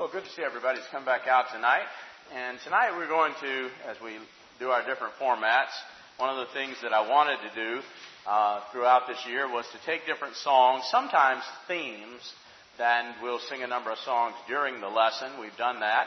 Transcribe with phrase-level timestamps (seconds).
[0.00, 1.84] Well, good to see everybody's come back out tonight.
[2.32, 4.16] And tonight we're going to, as we
[4.58, 5.76] do our different formats,
[6.16, 7.82] one of the things that I wanted to do
[8.26, 12.32] uh, throughout this year was to take different songs, sometimes themes,
[12.80, 15.38] and we'll sing a number of songs during the lesson.
[15.38, 16.06] We've done that.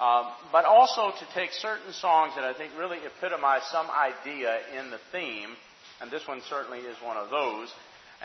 [0.00, 4.88] Um, but also to take certain songs that I think really epitomize some idea in
[4.88, 5.50] the theme,
[6.00, 7.68] and this one certainly is one of those,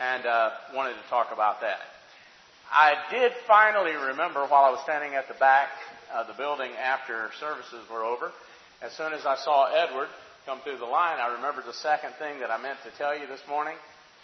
[0.00, 1.99] and uh, wanted to talk about that.
[2.72, 5.70] I did finally remember while I was standing at the back
[6.14, 8.30] of the building after services were over,
[8.80, 10.08] as soon as I saw Edward
[10.46, 13.26] come through the line, I remembered the second thing that I meant to tell you
[13.26, 13.74] this morning.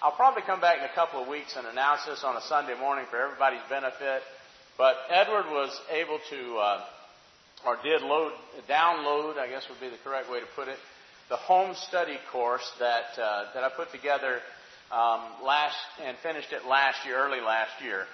[0.01, 2.78] I'll probably come back in a couple of weeks and announce this on a Sunday
[2.78, 4.23] morning for everybody's benefit.
[4.78, 6.84] But Edward was able to, uh,
[7.66, 8.32] or did load,
[8.68, 10.78] download, I guess would be the correct way to put it,
[11.28, 14.38] the home study course that uh, that I put together
[14.92, 18.06] um, last and finished it last year, early last year.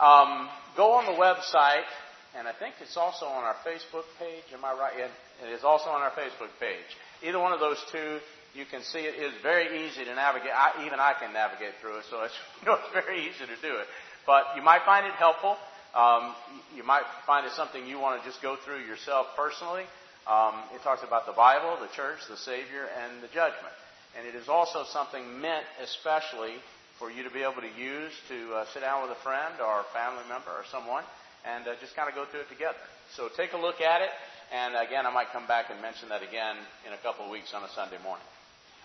[0.00, 1.88] Um, go on the website,
[2.36, 4.44] and I think it's also on our Facebook page.
[4.54, 4.92] Am I right?
[4.96, 6.88] It is also on our Facebook page.
[7.22, 8.18] Either one of those two,
[8.54, 10.50] you can see it is very easy to navigate.
[10.52, 13.58] I, even I can navigate through it, so it's, you know, it's very easy to
[13.60, 13.86] do it.
[14.26, 15.56] But you might find it helpful.
[15.94, 16.34] Um,
[16.74, 19.84] you might find it something you want to just go through yourself personally.
[20.24, 23.74] Um, it talks about the Bible, the church, the Savior, and the judgment.
[24.16, 26.56] And it is also something meant especially
[27.02, 29.82] for you to be able to use to uh, sit down with a friend or
[29.82, 31.02] a family member or someone
[31.42, 32.78] and uh, just kind of go through it together.
[33.18, 34.12] So take a look at it,
[34.54, 36.54] and again, I might come back and mention that again
[36.86, 38.22] in a couple of weeks on a Sunday morning.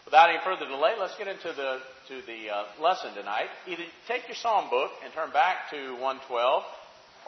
[0.01, 1.77] Without any further delay, let's get into the
[2.09, 3.53] to the uh, lesson tonight.
[3.69, 6.65] Either take your psalm book and turn back to 112,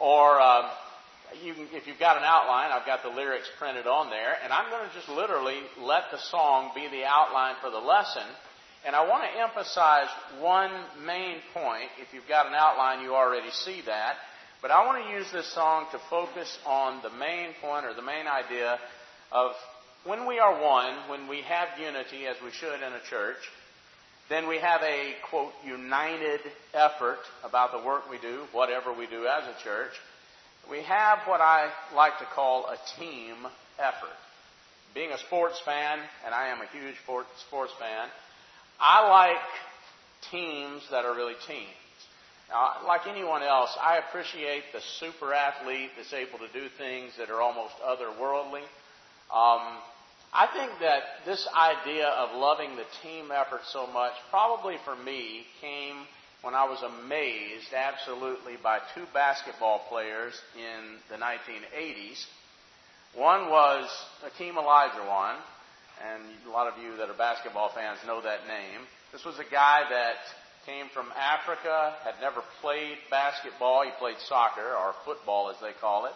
[0.02, 0.74] or uh,
[1.38, 4.50] you can, if you've got an outline, I've got the lyrics printed on there, and
[4.50, 8.26] I'm going to just literally let the song be the outline for the lesson
[8.86, 10.08] and I want to emphasize
[10.40, 10.70] one
[11.04, 11.90] main point.
[12.00, 14.14] If you've got an outline, you already see that.
[14.62, 18.02] But I want to use this song to focus on the main point or the
[18.02, 18.78] main idea
[19.32, 19.52] of
[20.04, 23.36] when we are one, when we have unity, as we should in a church,
[24.30, 26.40] then we have a, quote, united
[26.72, 29.92] effort about the work we do, whatever we do as a church.
[30.70, 33.34] We have what I like to call a team
[33.78, 34.16] effort.
[34.94, 38.08] Being a sports fan, and I am a huge sports fan,
[38.80, 39.36] I like
[40.30, 41.68] teams that are really teams.
[42.48, 47.30] Now, like anyone else, I appreciate the super athlete that's able to do things that
[47.30, 48.64] are almost otherworldly.
[49.30, 49.78] Um,
[50.32, 55.44] I think that this idea of loving the team effort so much, probably for me,
[55.60, 56.06] came
[56.42, 62.24] when I was amazed absolutely by two basketball players in the 1980s.
[63.14, 63.88] One was
[64.22, 65.36] Hakeem Olajuwon,
[66.00, 68.86] and a lot of you that are basketball fans know that name.
[69.12, 70.16] This was a guy that
[70.66, 73.84] came from Africa, had never played basketball.
[73.84, 76.12] He played soccer, or football as they call it.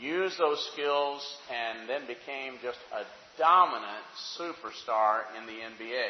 [0.00, 3.04] Used those skills and then became just a
[3.38, 4.04] dominant
[4.38, 6.08] superstar in the NBA.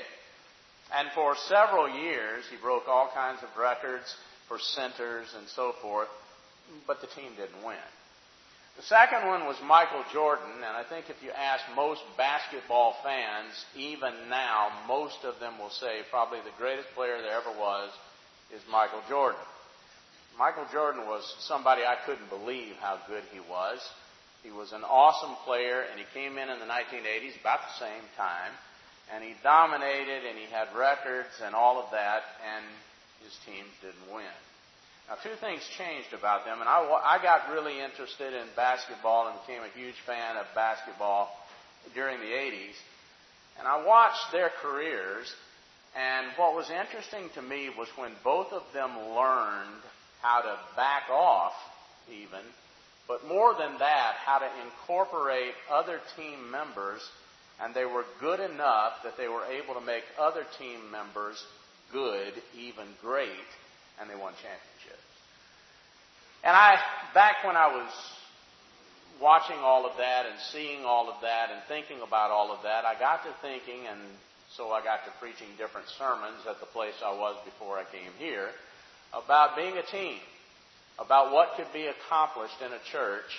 [0.95, 4.15] And for several years, he broke all kinds of records
[4.49, 6.09] for centers and so forth,
[6.87, 7.77] but the team didn't win.
[8.77, 13.53] The second one was Michael Jordan, and I think if you ask most basketball fans,
[13.77, 17.91] even now, most of them will say probably the greatest player there ever was
[18.55, 19.41] is Michael Jordan.
[20.39, 23.79] Michael Jordan was somebody I couldn't believe how good he was.
[24.43, 28.05] He was an awesome player, and he came in in the 1980s about the same
[28.17, 28.53] time,
[29.13, 32.65] and he dominated, and he had records and all of that, and
[33.23, 34.33] his teams didn't win.
[35.09, 39.37] Now, two things changed about them, and I, I got really interested in basketball and
[39.47, 41.31] became a huge fan of basketball
[41.95, 42.79] during the 80s.
[43.59, 45.33] And I watched their careers,
[45.97, 49.83] and what was interesting to me was when both of them learned
[50.23, 51.53] how to back off,
[52.09, 52.41] even,
[53.09, 57.03] but more than that, how to incorporate other team members,
[57.61, 61.45] and they were good enough that they were able to make other team members
[61.93, 63.29] good, even great,
[64.01, 64.72] and they won championships.
[66.43, 66.77] And I,
[67.15, 67.91] back when I was
[69.21, 72.85] watching all of that and seeing all of that and thinking about all of that,
[72.85, 74.01] I got to thinking, and
[74.57, 78.11] so I got to preaching different sermons at the place I was before I came
[78.19, 78.49] here,
[79.15, 80.19] about being a team,
[80.99, 83.31] about what could be accomplished in a church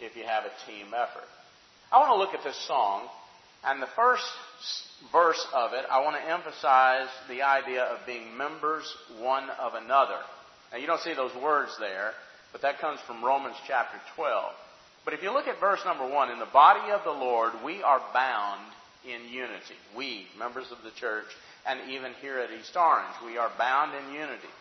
[0.00, 1.28] if you have a team effort.
[1.92, 3.06] I want to look at this song,
[3.64, 4.26] and the first
[5.12, 8.84] verse of it, I want to emphasize the idea of being members
[9.20, 10.18] one of another.
[10.72, 12.12] Now, you don't see those words there,
[12.52, 14.52] but that comes from Romans chapter 12.
[15.04, 17.82] But if you look at verse number 1, in the body of the Lord, we
[17.82, 18.60] are bound
[19.04, 19.78] in unity.
[19.96, 21.26] We, members of the church,
[21.66, 24.52] and even here at East Orange, we are bound in unity.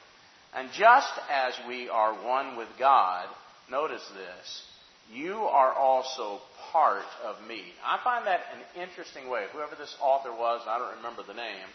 [0.56, 3.28] And just as we are one with God,
[3.70, 4.64] notice this.
[5.12, 6.40] You are also
[6.72, 7.62] part of me.
[7.84, 9.46] I find that an interesting way.
[9.52, 11.68] Whoever this author was, I don't remember the name,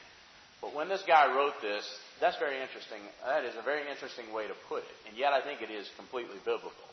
[0.60, 1.84] but when this guy wrote this,
[2.20, 3.00] that's very interesting.
[3.26, 4.96] That is a very interesting way to put it.
[5.08, 6.86] And yet I think it is completely biblical.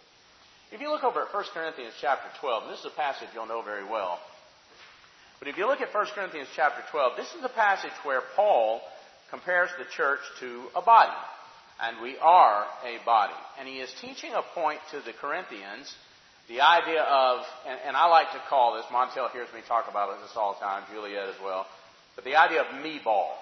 [0.72, 3.62] If you look over at 1 Corinthians chapter 12, this is a passage you'll know
[3.62, 4.20] very well.
[5.40, 8.82] But if you look at 1 Corinthians chapter 12, this is a passage where Paul
[9.30, 11.18] compares the church to a body.
[11.82, 13.34] And we are a body.
[13.60, 15.94] And he is teaching a point to the Corinthians,
[16.48, 20.20] the idea of, and, and I like to call this, Montel hears me talk about
[20.22, 21.66] this all the time, Juliet as well,
[22.16, 23.34] but the idea of me ball.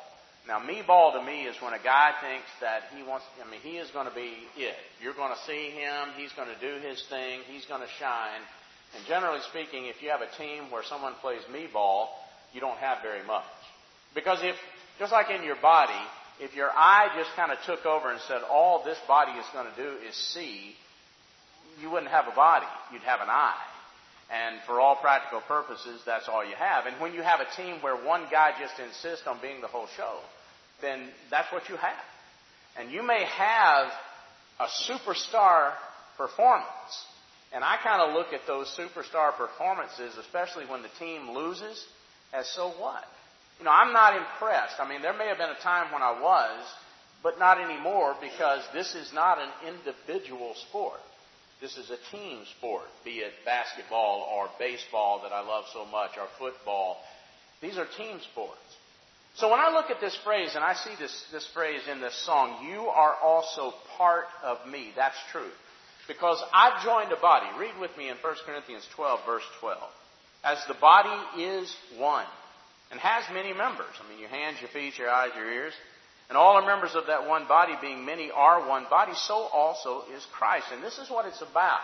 [0.50, 3.62] Now, me ball to me is when a guy thinks that he wants, I mean,
[3.62, 4.74] he is going to be it.
[4.98, 8.42] You're going to see him, he's going to do his thing, he's going to shine.
[8.98, 12.10] And generally speaking, if you have a team where someone plays me ball,
[12.52, 13.46] you don't have very much.
[14.16, 14.56] Because if,
[14.98, 16.02] just like in your body,
[16.42, 19.70] if your eye just kind of took over and said, all this body is going
[19.70, 20.74] to do is see,
[21.80, 22.66] you wouldn't have a body.
[22.92, 23.70] You'd have an eye.
[24.34, 26.88] And for all practical purposes, that's all you have.
[26.88, 29.88] And when you have a team where one guy just insists on being the whole
[29.96, 30.18] show,
[30.82, 32.06] then that's what you have.
[32.78, 33.88] And you may have
[34.60, 35.74] a superstar
[36.18, 36.68] performance.
[37.52, 41.84] And I kind of look at those superstar performances, especially when the team loses,
[42.34, 43.04] as so what?
[43.58, 44.76] You know, I'm not impressed.
[44.80, 46.66] I mean, there may have been a time when I was,
[47.24, 51.00] but not anymore because this is not an individual sport.
[51.60, 56.12] This is a team sport, be it basketball or baseball that I love so much
[56.18, 56.98] or football.
[57.62, 58.69] These are team sports.
[59.40, 62.26] So when I look at this phrase and I see this, this phrase in this
[62.26, 64.92] song, you are also part of me.
[64.98, 65.50] That's true.
[66.10, 67.46] Because I've joined a body.
[67.58, 69.78] Read with me in 1 Corinthians 12, verse 12.
[70.44, 72.26] As the body is one
[72.92, 73.94] and has many members.
[74.04, 75.74] I mean, your hands, your feet, your eyes, your ears.
[76.28, 80.04] And all are members of that one body, being many are one body, so also
[80.14, 80.66] is Christ.
[80.74, 81.80] And this is what it's about.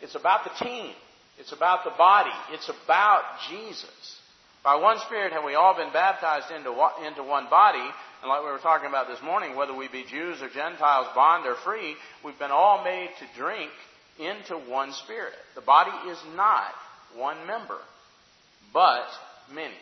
[0.00, 0.94] It's about the team.
[1.38, 2.34] It's about the body.
[2.50, 4.18] It's about Jesus.
[4.64, 6.70] By one Spirit have we all been baptized into,
[7.06, 7.82] into one body.
[8.22, 11.46] And like we were talking about this morning, whether we be Jews or Gentiles, bond
[11.46, 13.70] or free, we've been all made to drink
[14.20, 15.34] into one Spirit.
[15.56, 16.72] The body is not
[17.16, 17.78] one member,
[18.72, 19.08] but
[19.52, 19.74] many.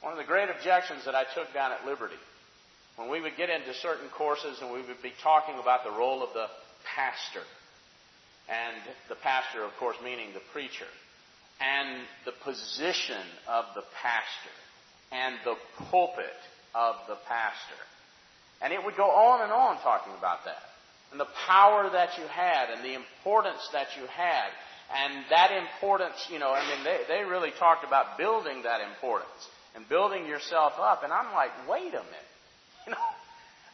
[0.00, 2.18] One of the great objections that I took down at Liberty,
[2.96, 6.22] when we would get into certain courses and we would be talking about the role
[6.22, 6.46] of the
[6.96, 7.44] pastor,
[8.48, 8.76] and
[9.10, 10.86] the pastor, of course, meaning the preacher,
[11.60, 14.56] and the position of the pastor
[15.10, 15.56] and the
[15.90, 16.38] pulpit
[16.74, 17.80] of the pastor.
[18.60, 20.62] And it would go on and on talking about that.
[21.10, 24.48] And the power that you had and the importance that you had.
[24.88, 29.48] And that importance, you know, I mean, they, they really talked about building that importance
[29.74, 31.04] and building yourself up.
[31.04, 32.28] And I'm like, wait a minute.
[32.86, 33.04] You know,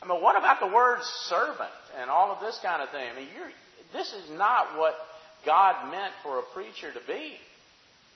[0.02, 0.98] I mean, what about the word
[1.28, 1.70] servant
[2.00, 3.06] and all of this kind of thing?
[3.10, 3.50] I mean, you're,
[3.92, 4.94] this is not what
[5.46, 7.38] God meant for a preacher to be.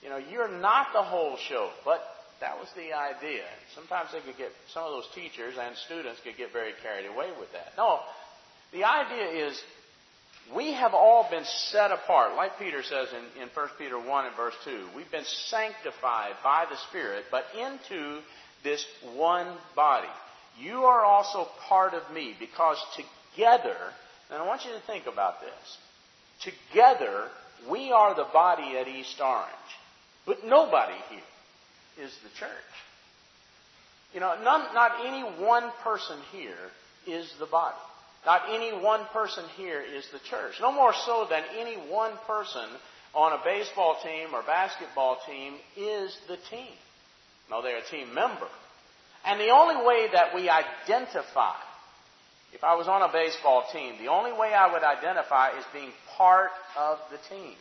[0.03, 2.01] You know, you're not the whole show, but
[2.41, 3.45] that was the idea.
[3.75, 7.31] Sometimes they could get, some of those teachers and students could get very carried away
[7.39, 7.73] with that.
[7.77, 8.01] No,
[8.73, 9.61] the idea is
[10.55, 14.37] we have all been set apart, like Peter says in, in 1 Peter 1 and
[14.37, 14.89] verse 2.
[14.95, 18.21] We've been sanctified by the Spirit, but into
[18.65, 18.85] this
[19.15, 20.09] one body.
[20.61, 22.79] You are also part of me because
[23.35, 23.77] together,
[24.31, 26.53] and I want you to think about this.
[26.53, 27.29] Together,
[27.71, 29.49] we are the body at East Orange.
[30.29, 32.51] But nobody here is the church.
[34.13, 36.71] You know, none, not any one person here
[37.07, 37.79] is the body.
[38.27, 40.57] Not any one person here is the church.
[40.61, 42.69] No more so than any one person
[43.15, 46.77] on a baseball team or basketball team is the team.
[47.51, 48.49] No, they're a team member.
[49.25, 51.55] And the only way that we identify,
[52.53, 55.93] if I was on a baseball team, the only way I would identify is being
[56.19, 57.55] part of the team.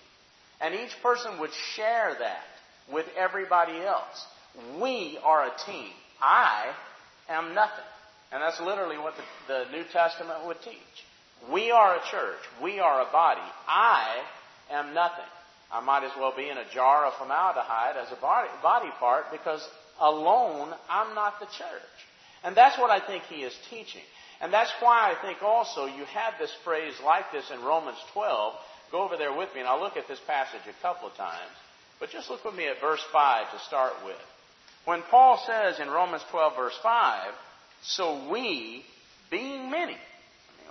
[0.60, 2.44] And each person would share that
[2.92, 4.26] with everybody else.
[4.82, 5.90] We are a team.
[6.22, 6.74] I
[7.30, 7.86] am nothing.
[8.32, 10.76] And that's literally what the, the New Testament would teach.
[11.52, 12.40] We are a church.
[12.62, 13.42] We are a body.
[13.68, 14.22] I
[14.72, 15.26] am nothing.
[15.72, 19.26] I might as well be in a jar of formaldehyde as a body, body part
[19.32, 19.66] because
[20.00, 21.98] alone I'm not the church.
[22.44, 24.04] And that's what I think he is teaching.
[24.40, 28.54] And that's why I think also you have this phrase like this in Romans 12.
[28.92, 31.52] Go over there with me and I'll look at this passage a couple of times.
[32.00, 34.16] But just look with me at verse 5 to start with.
[34.86, 37.34] When Paul says in Romans 12, verse 5,
[37.84, 38.84] so we,
[39.30, 39.98] being many,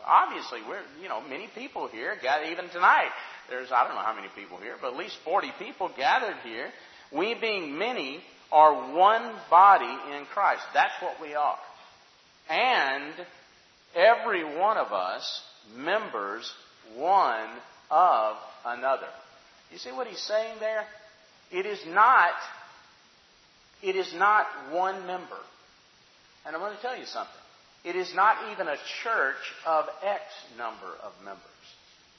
[0.06, 2.16] obviously we're, you know, many people here,
[2.50, 3.10] even tonight,
[3.50, 6.68] there's, I don't know how many people here, but at least 40 people gathered here.
[7.12, 10.62] We, being many, are one body in Christ.
[10.72, 11.58] That's what we are.
[12.48, 13.12] And
[13.94, 15.42] every one of us
[15.76, 16.52] members
[16.94, 17.48] one
[17.90, 19.08] of another.
[19.72, 20.84] You see what he's saying there?
[21.52, 22.34] It is not,
[23.82, 25.38] it is not one member.
[26.44, 27.34] And I'm going to tell you something.
[27.84, 30.22] It is not even a church of X
[30.58, 31.42] number of members.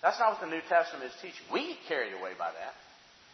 [0.01, 1.43] That's not what the New Testament is teaching.
[1.51, 2.73] We get carried away by that.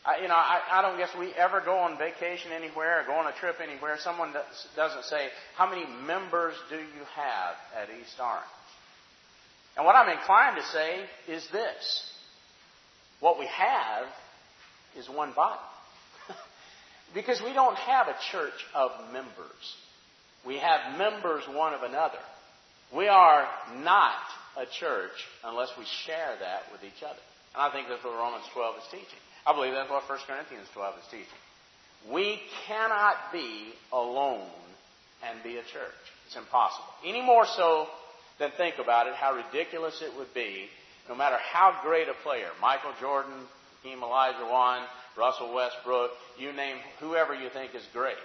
[0.06, 3.14] I, you know, I, I don't guess we ever go on vacation anywhere or go
[3.14, 3.98] on a trip anywhere.
[4.00, 4.34] Someone
[4.76, 8.44] doesn't say, How many members do you have at East Orange?
[9.78, 12.12] And what I'm inclined to say is this
[13.20, 14.08] what we have
[14.98, 15.62] is one body.
[17.14, 19.64] Because we don't have a church of members.
[20.46, 22.20] We have members one of another.
[22.96, 23.48] We are
[23.84, 24.22] not
[24.58, 27.20] a church unless we share that with each other.
[27.56, 29.22] And I think that's what Romans 12 is teaching.
[29.46, 31.42] I believe that's what 1 Corinthians 12 is teaching.
[32.12, 34.50] We cannot be alone
[35.24, 36.04] and be a church.
[36.28, 36.86] It's impossible.
[37.06, 37.88] Any more so
[38.40, 40.68] than think about it, how ridiculous it would be,
[41.08, 43.34] no matter how great a player, Michael Jordan,
[43.82, 44.86] Hakeem Olajuwon,
[45.18, 48.16] Russell Westbrook, you name whoever you think is great.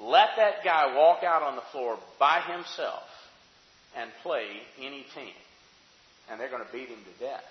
[0.00, 3.04] Let that guy walk out on the floor by himself
[3.96, 4.46] and play
[4.78, 5.32] any team,
[6.30, 7.44] and they're going to beat him to death.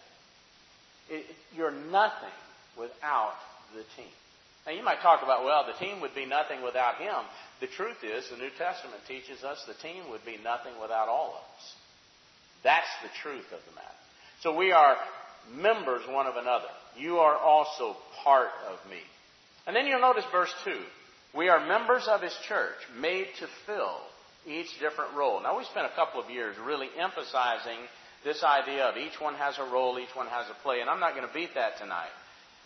[1.09, 1.25] It,
[1.55, 2.35] you're nothing
[2.77, 3.33] without
[3.73, 4.11] the team.
[4.65, 7.13] Now, you might talk about, well, the team would be nothing without him.
[7.61, 11.37] The truth is, the New Testament teaches us the team would be nothing without all
[11.37, 11.73] of us.
[12.63, 14.01] That's the truth of the matter.
[14.41, 14.97] So we are
[15.53, 16.67] members one of another.
[16.97, 18.99] You are also part of me.
[19.67, 20.71] And then you'll notice verse 2.
[21.35, 23.97] We are members of his church, made to fill
[24.47, 25.41] each different role.
[25.41, 27.79] Now, we spent a couple of years really emphasizing
[28.23, 30.99] this idea of each one has a role, each one has a play, and I'm
[30.99, 32.13] not going to beat that tonight.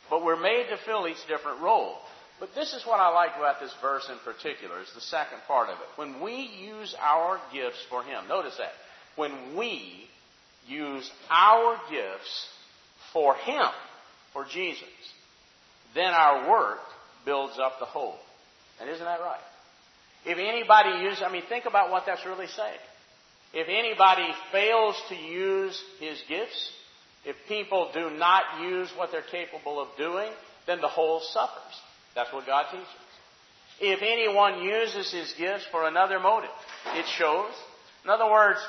[0.10, 1.98] But we're made to fill each different role.
[2.40, 5.70] But this is what I like about this verse in particular, is the second part
[5.70, 5.88] of it.
[5.98, 8.72] When we use our gifts for Him, notice that.
[9.16, 10.08] When we
[10.68, 12.48] use our gifts
[13.14, 13.68] for Him,
[14.34, 14.88] for Jesus,
[15.96, 16.80] then our work
[17.26, 18.16] builds up the whole.
[18.80, 19.40] And isn't that right?
[20.26, 22.80] If anybody uses, I mean, think about what that's really saying.
[23.54, 26.72] If anybody fails to use his gifts,
[27.26, 30.30] if people do not use what they're capable of doing,
[30.68, 31.82] then the whole suffers.
[32.16, 32.88] That's what God teaches.
[33.82, 36.50] If anyone uses his gifts for another motive,
[36.94, 37.52] it shows.
[38.04, 38.60] In other words,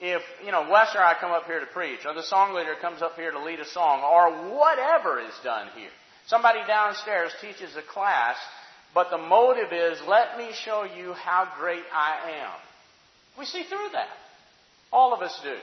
[0.00, 2.74] if, you know, Wes or I come up here to preach, or the song leader
[2.80, 5.90] comes up here to lead a song, or whatever is done here,
[6.26, 8.36] somebody downstairs teaches a class,
[8.94, 12.52] but the motive is, let me show you how great I am.
[13.38, 14.08] We see through that.
[14.92, 15.56] All of us do.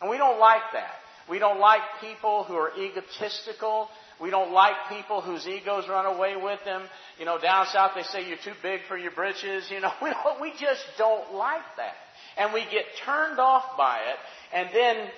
[0.00, 0.94] And we don't like that.
[1.28, 3.88] We don't like people who are egotistical.
[4.20, 6.82] We don't like people whose egos run away with them.
[7.18, 9.70] You know, down south they say you're too big for your britches.
[9.70, 11.94] You know, we, we just don't like that.
[12.36, 14.16] And we get turned off by it,
[14.52, 15.08] and then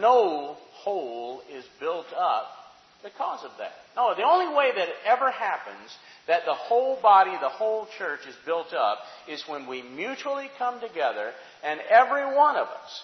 [0.00, 2.46] no whole is built up
[3.02, 3.72] because of that.
[3.96, 5.90] No, the only way that it ever happens
[6.26, 8.98] that the whole body, the whole church is built up
[9.28, 11.32] is when we mutually come together
[11.64, 13.02] and every one of us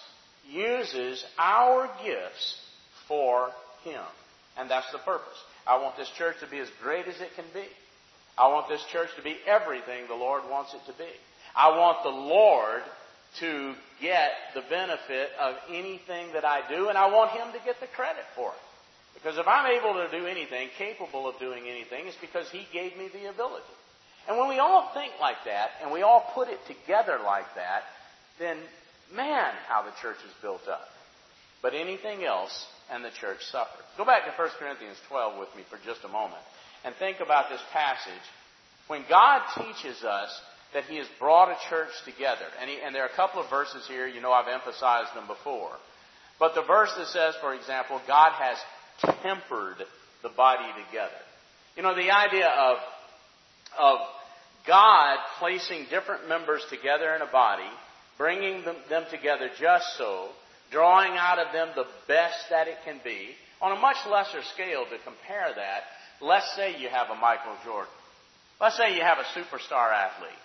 [0.49, 2.59] uses our gifts
[3.07, 3.49] for
[3.83, 4.03] Him.
[4.57, 5.37] And that's the purpose.
[5.67, 7.67] I want this church to be as great as it can be.
[8.37, 11.09] I want this church to be everything the Lord wants it to be.
[11.55, 12.81] I want the Lord
[13.39, 17.79] to get the benefit of anything that I do, and I want Him to get
[17.79, 18.63] the credit for it.
[19.13, 22.97] Because if I'm able to do anything, capable of doing anything, it's because He gave
[22.97, 23.65] me the ability.
[24.27, 27.83] And when we all think like that, and we all put it together like that,
[28.39, 28.57] then
[29.15, 30.87] man, how the church is built up.
[31.61, 33.83] But anything else, and the church suffers.
[33.97, 36.41] Go back to 1 Corinthians 12 with me for just a moment,
[36.85, 38.25] and think about this passage.
[38.87, 40.31] When God teaches us
[40.77, 43.49] that He has brought a church together, and, he, and there are a couple of
[43.49, 45.73] verses here, you know I've emphasized them before.
[46.37, 48.57] But the verse that says, for example, God has
[49.23, 49.81] tempered
[50.21, 51.17] the body together.
[51.75, 52.77] You know, the idea of,
[53.79, 53.97] of
[54.67, 57.69] God placing different members together in a body,
[58.19, 60.29] bringing them, them together just so,
[60.69, 64.85] drawing out of them the best that it can be, on a much lesser scale
[64.85, 65.89] to compare that,
[66.21, 67.89] let's say you have a Michael Jordan.
[68.61, 70.37] Let's say you have a superstar athlete.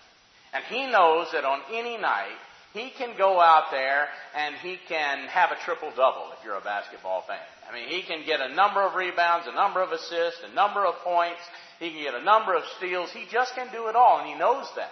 [0.53, 2.37] And he knows that on any night,
[2.75, 6.61] he can go out there and he can have a triple double if you're a
[6.61, 7.39] basketball fan.
[7.69, 10.85] I mean, he can get a number of rebounds, a number of assists, a number
[10.85, 11.41] of points.
[11.79, 13.11] He can get a number of steals.
[13.13, 14.91] He just can do it all, and he knows that.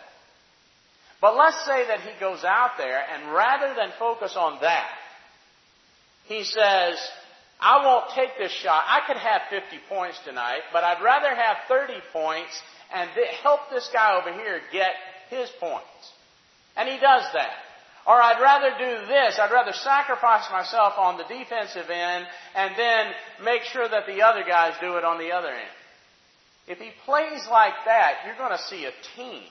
[1.21, 4.91] But let's say that he goes out there, and rather than focus on that,
[6.25, 6.97] he says,
[7.61, 8.85] I won't take this shot.
[8.87, 12.63] I could have 50 points tonight, but I'd rather have 30 points
[12.93, 13.11] and
[13.43, 14.93] help this guy over here get
[15.31, 16.13] his points.
[16.77, 17.57] And he does that.
[18.07, 19.39] Or I'd rather do this.
[19.39, 23.07] I'd rather sacrifice myself on the defensive end and then
[23.45, 25.77] make sure that the other guys do it on the other end.
[26.67, 29.43] If he plays like that, you're going to see a team.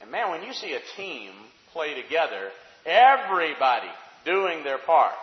[0.00, 1.32] And man, when you see a team
[1.72, 2.50] play together,
[2.86, 3.88] everybody
[4.24, 5.14] doing their part.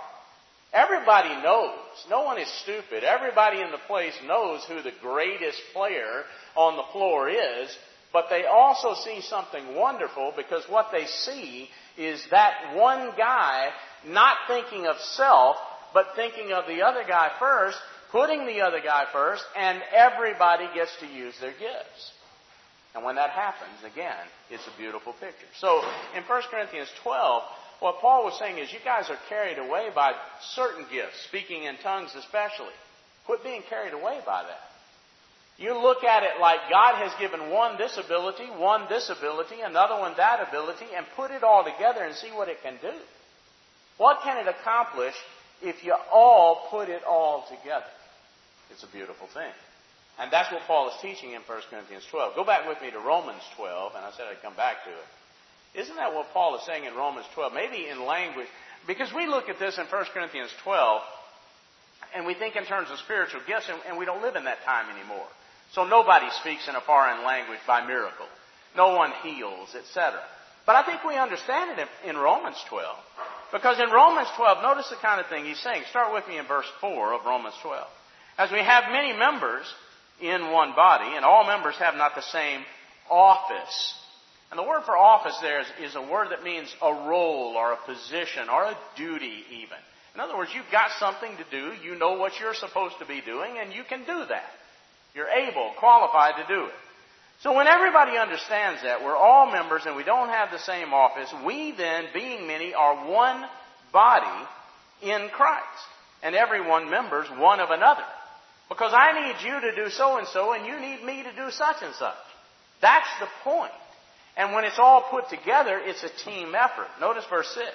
[0.74, 1.80] Everybody knows.
[2.10, 3.04] No one is stupid.
[3.04, 6.24] Everybody in the place knows who the greatest player
[6.56, 7.76] on the floor is,
[8.14, 13.70] but they also see something wonderful because what they see is that one guy
[14.08, 15.58] not thinking of self,
[15.94, 17.78] but thinking of the other guy first,
[18.12, 22.12] putting the other guy first, and everybody gets to use their gifts.
[22.96, 25.48] And when that happens, again, it's a beautiful picture.
[25.60, 25.84] So
[26.16, 27.44] in 1 Corinthians 12,
[27.80, 30.14] what Paul was saying is you guys are carried away by
[30.56, 32.74] certain gifts, speaking in tongues especially.
[33.26, 34.67] Quit being carried away by that.
[35.58, 40.00] You look at it like God has given one this ability, one this ability, another
[40.00, 42.94] one that ability, and put it all together and see what it can do.
[43.98, 45.16] What can it accomplish
[45.64, 47.90] if you all put it all together?
[48.70, 49.52] It's a beautiful thing.
[50.20, 52.36] And that's what Paul is teaching in 1 Corinthians 12.
[52.36, 55.82] Go back with me to Romans 12, and I said I'd come back to it.
[55.82, 57.54] Isn't that what Paul is saying in Romans 12?
[57.54, 58.48] Maybe in language.
[58.86, 61.02] Because we look at this in 1 Corinthians 12,
[62.16, 64.64] and we think in terms of spiritual gifts, and, and we don't live in that
[64.64, 65.28] time anymore.
[65.74, 68.28] So nobody speaks in a foreign language by miracle.
[68.76, 70.20] No one heals, etc.
[70.66, 72.96] But I think we understand it in, Romans 12.
[73.52, 75.84] Because in Romans 12, notice the kind of thing he's saying.
[75.90, 77.88] Start with me in verse 4 of Romans 12.
[78.38, 79.66] As we have many members
[80.22, 82.62] in one body, and all members have not the same
[83.10, 83.94] office.
[84.52, 87.74] And the word for office there is, is, a word that means a role or
[87.74, 89.78] a position or a duty even.
[90.16, 93.22] In other words, you've got something to do, you know what you're supposed to be
[93.22, 94.50] doing, and you can do that.
[95.18, 96.74] You're able, qualified to do it.
[97.42, 101.34] So when everybody understands that, we're all members and we don't have the same office,
[101.44, 103.44] we then, being many, are one
[103.92, 104.48] body
[105.02, 105.66] in Christ.
[106.22, 108.06] And everyone members one of another.
[108.70, 111.50] Because I need you to do so and so, and you need me to do
[111.50, 112.16] such and such.
[112.82, 113.72] That's the point.
[114.36, 116.88] And when it's all put together, it's a team effort.
[117.00, 117.68] Notice verse 6.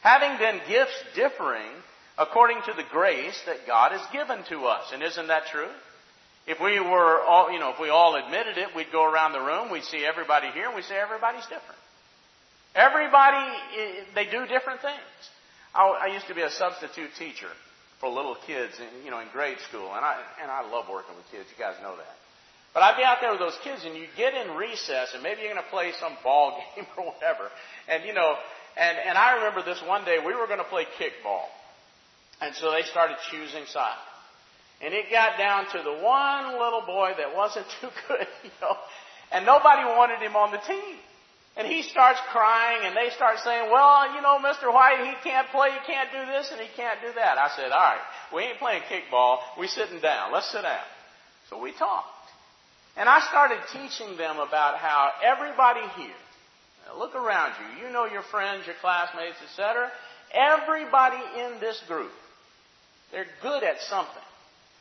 [0.00, 1.70] Having then gifts differing
[2.16, 4.90] according to the grace that God has given to us.
[4.94, 5.68] And isn't that true?
[6.46, 9.40] If we were all, you know, if we all admitted it, we'd go around the
[9.40, 11.80] room, we'd see everybody here, and we'd say everybody's different.
[12.74, 13.50] Everybody,
[14.14, 15.16] they do different things.
[15.74, 17.48] I, used to be a substitute teacher
[18.00, 21.16] for little kids, in, you know, in grade school, and I and I love working
[21.16, 21.48] with kids.
[21.52, 22.16] You guys know that.
[22.72, 25.40] But I'd be out there with those kids, and you get in recess, and maybe
[25.40, 27.48] you're going to play some ball game or whatever,
[27.88, 28.36] and you know,
[28.76, 31.48] and and I remember this one day we were going to play kickball,
[32.40, 34.04] and so they started choosing sides,
[34.82, 38.76] and it got down to the one little boy that wasn't too good, you know,
[39.32, 40.96] and nobody wanted him on the team.
[41.58, 44.72] And he starts crying, and they start saying, Well, you know, Mr.
[44.72, 47.38] White, he can't play, he can't do this, and he can't do that.
[47.38, 48.00] I said, All right,
[48.34, 50.32] we ain't playing kickball, we sitting down.
[50.32, 50.84] Let's sit down.
[51.48, 52.08] So we talked.
[52.96, 56.20] And I started teaching them about how everybody here,
[56.98, 59.90] look around you, you know your friends, your classmates, etc.
[60.32, 62.12] Everybody in this group,
[63.12, 64.26] they're good at something.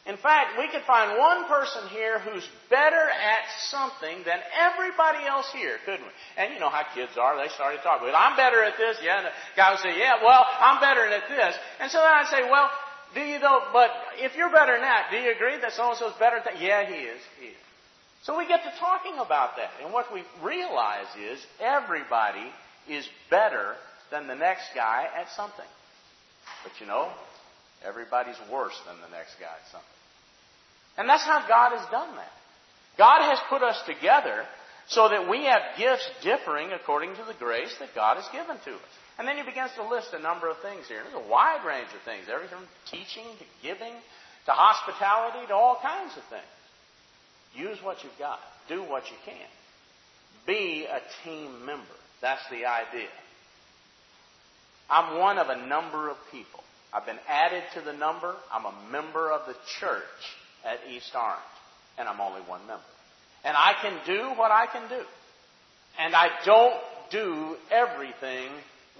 [0.06, 3.41] In fact, we could find one person here who's better at
[3.74, 6.13] something than everybody else here, couldn't we?
[6.38, 7.36] And you know how kids are.
[7.36, 8.06] They started talking.
[8.06, 8.98] Well, I'm better at this.
[9.02, 9.18] Yeah.
[9.18, 11.56] And the guy would say, yeah, well, I'm better at this.
[11.82, 12.70] And so then I'd say, well,
[13.15, 16.38] do you know, but if you're better than that, do you agree that so-and-so's better
[16.38, 16.62] at that?
[16.62, 17.22] Yeah, he is.
[17.39, 17.65] He is.
[18.24, 19.72] So we get to talking about that.
[19.82, 22.46] And what we realize is everybody
[22.88, 23.74] is better
[24.12, 25.65] than the next guy at something.
[26.63, 27.10] But you know,
[27.84, 29.95] everybody's worse than the next guy at something.
[30.98, 32.32] And that's how God has done that.
[32.98, 34.46] God has put us together
[34.88, 38.74] so that we have gifts differing according to the grace that God has given to
[38.76, 38.92] us.
[39.18, 41.02] And then he begins to list a number of things here.
[41.04, 43.94] There's a wide range of things, everything from teaching to giving
[44.46, 46.44] to hospitality to all kinds of things.
[47.56, 48.40] Use what you've got.
[48.68, 49.48] Do what you can.
[50.46, 51.84] Be a team member.
[52.22, 53.10] That's the idea.
[54.90, 56.62] I'm one of a number of people.
[56.94, 58.36] I've been added to the number.
[58.52, 60.04] I'm a member of the church
[60.65, 61.39] at East Orange,
[61.97, 62.84] and I'm only one member.
[63.43, 65.04] And I can do what I can do.
[65.99, 68.49] And I don't do everything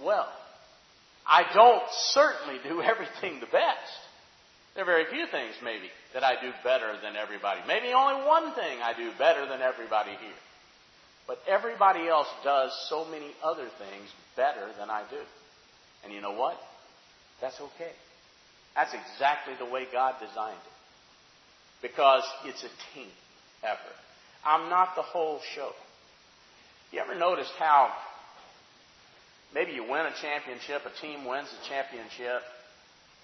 [0.02, 0.28] well.
[1.26, 3.90] I don't certainly do everything the best.
[4.74, 7.60] There are very few things, maybe, that I do better than everybody.
[7.66, 10.40] Maybe only one thing I do better than everybody here.
[11.26, 15.18] But everybody else does so many other things better than I do.
[16.04, 16.56] And you know what?
[17.40, 17.90] That's okay.
[18.76, 20.75] That's exactly the way God designed it
[21.82, 23.08] because it's a team
[23.62, 23.96] effort.
[24.44, 25.70] I'm not the whole show.
[26.92, 27.92] You ever noticed how
[29.54, 32.42] maybe you win a championship, a team wins a championship,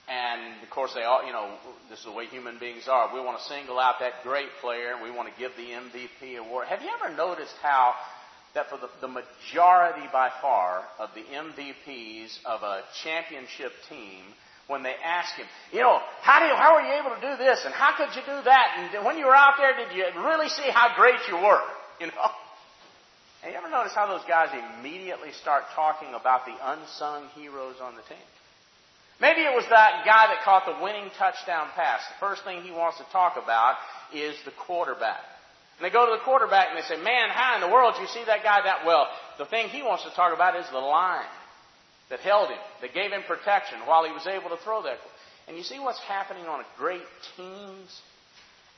[0.08, 1.48] and of course they all, you know,
[1.88, 3.14] this is the way human beings are.
[3.14, 6.66] We want to single out that great player, we want to give the MVP award.
[6.66, 7.94] Have you ever noticed how
[8.54, 14.24] that for the, the majority by far of the MVPs of a championship team,
[14.72, 17.36] when they ask him, you know, how do you, how were you able to do
[17.36, 18.66] this and how could you do that?
[18.96, 21.60] And when you were out there, did you really see how great you were?
[22.00, 22.30] You know?
[23.44, 27.94] And you ever notice how those guys immediately start talking about the unsung heroes on
[27.94, 28.26] the team?
[29.20, 32.00] Maybe it was that guy that caught the winning touchdown pass.
[32.10, 33.76] The first thing he wants to talk about
[34.10, 35.22] is the quarterback.
[35.78, 38.02] And they go to the quarterback and they say, Man, how in the world do
[38.02, 39.06] you see that guy that well?
[39.38, 41.30] The thing he wants to talk about is the line
[42.12, 45.00] that held him, that gave him protection while he was able to throw that.
[45.48, 47.88] And you see what's happening on a great teams?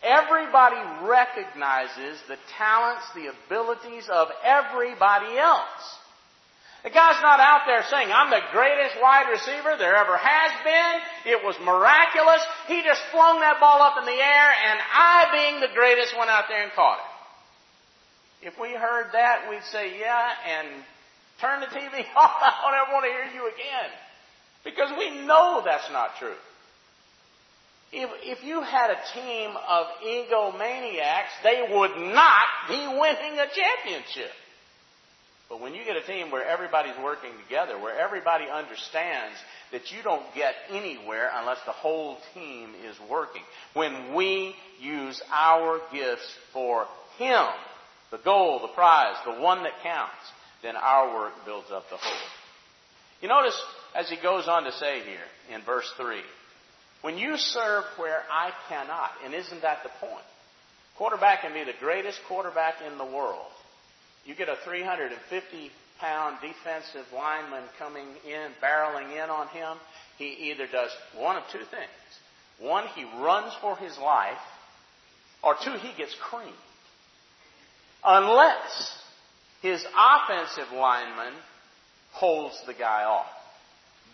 [0.07, 5.83] Everybody recognizes the talents, the abilities of everybody else.
[6.85, 11.33] The guy's not out there saying, I'm the greatest wide receiver there ever has been.
[11.35, 12.45] It was miraculous.
[12.69, 16.31] He just flung that ball up in the air and I, being the greatest, went
[16.31, 18.47] out there and caught it.
[18.47, 20.85] If we heard that, we'd say, yeah, and
[21.41, 22.39] turn the TV off.
[22.41, 23.91] I don't ever want to hear you again.
[24.65, 26.37] Because we know that's not true.
[27.93, 34.33] If, if you had a team of egomaniacs, they would not be winning a championship.
[35.49, 39.37] But when you get a team where everybody's working together, where everybody understands
[39.71, 43.43] that you don't get anywhere unless the whole team is working,
[43.75, 46.87] when we use our gifts for
[47.19, 47.47] Him,
[48.11, 50.13] the goal, the prize, the one that counts,
[50.65, 52.29] then our work builds up the whole.
[53.21, 53.61] You notice
[53.95, 56.21] as he goes on to say here in verse 3
[57.05, 60.25] when you serve where I cannot, and isn't that the point?
[60.97, 63.53] Quarterback can be the greatest quarterback in the world.
[64.25, 69.77] You get a 350 pound defensive lineman coming in, barreling in on him.
[70.17, 71.91] He either does one of two things.
[72.59, 74.41] One, he runs for his life,
[75.43, 76.53] or two, he gets creamed.
[78.03, 78.99] Unless
[79.65, 81.33] his offensive lineman
[82.13, 83.33] holds the guy off.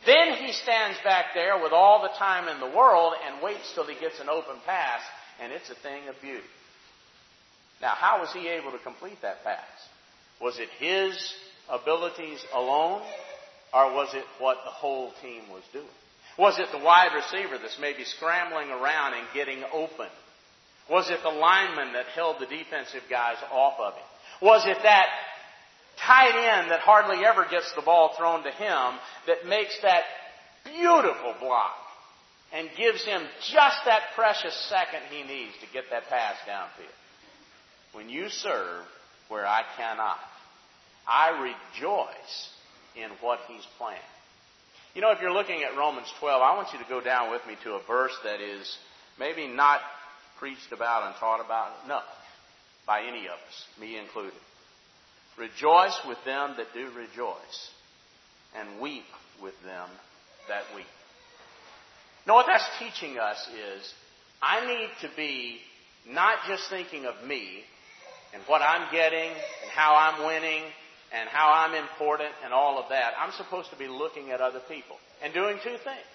[0.07, 3.85] Then he stands back there with all the time in the world and waits till
[3.85, 5.01] he gets an open pass,
[5.43, 6.47] and it's a thing of beauty.
[7.83, 9.67] Now, how was he able to complete that pass?
[10.41, 11.19] Was it his
[11.69, 13.03] abilities alone,
[13.75, 15.85] or was it what the whole team was doing?
[16.39, 20.09] Was it the wide receiver that's maybe scrambling around and getting open?
[20.89, 24.05] Was it the lineman that held the defensive guys off of him?
[24.43, 25.07] Was it that
[26.07, 30.05] tight end that hardly ever gets the ball thrown to him that makes that
[30.65, 31.77] beautiful block
[32.53, 36.97] and gives him just that precious second he needs to get that pass downfield?
[37.93, 38.85] When you serve
[39.29, 40.19] where I cannot,
[41.07, 42.49] I rejoice
[42.97, 43.99] in what He's planned.
[44.95, 47.43] You know, if you're looking at Romans 12, I want you to go down with
[47.47, 48.77] me to a verse that is
[49.19, 49.81] maybe not
[50.39, 52.05] preached about and taught about enough
[52.87, 54.33] by any of us, me included.
[55.41, 57.71] Rejoice with them that do rejoice,
[58.55, 59.07] and weep
[59.43, 59.89] with them
[60.49, 60.85] that weep.
[62.27, 63.95] Know what that's teaching us is
[64.43, 65.57] I need to be
[66.07, 67.65] not just thinking of me
[68.35, 70.63] and what I'm getting and how I'm winning
[71.13, 73.15] and how I'm important and all of that.
[73.19, 76.11] I'm supposed to be looking at other people and doing two things.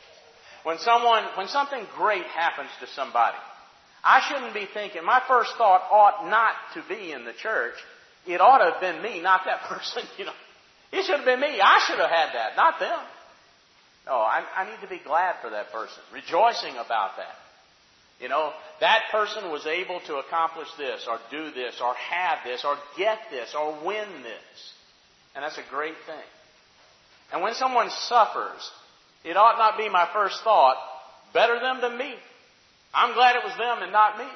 [0.63, 3.37] When someone, when something great happens to somebody,
[4.03, 7.73] I shouldn't be thinking, my first thought ought not to be in the church.
[8.27, 10.33] It ought to have been me, not that person, you know.
[10.91, 11.59] It should have been me.
[11.59, 12.99] I should have had that, not them.
[14.05, 17.35] No, I, I need to be glad for that person, rejoicing about that.
[18.19, 22.63] You know, that person was able to accomplish this, or do this, or have this,
[22.63, 24.73] or get this, or win this.
[25.35, 26.29] And that's a great thing.
[27.33, 28.71] And when someone suffers,
[29.25, 30.77] it ought not be my first thought,
[31.33, 32.13] better them than me.
[32.93, 34.27] I'm glad it was them and not me.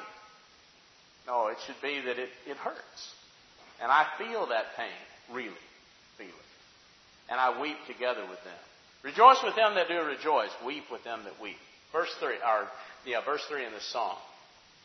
[1.26, 3.14] No, it should be that it, it hurts.
[3.82, 5.66] And I feel that pain, really
[6.18, 6.50] feel it.
[7.30, 8.62] And I weep together with them.
[9.02, 10.50] Rejoice with them that do rejoice.
[10.66, 11.56] Weep with them that weep.
[11.92, 12.68] Verse 3, or,
[13.06, 14.16] yeah, verse 3 in the song.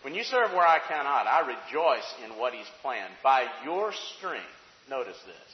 [0.02, 3.14] When you serve where I cannot, I rejoice in what He's planned.
[3.24, 4.46] By your strength,
[4.90, 5.52] notice this,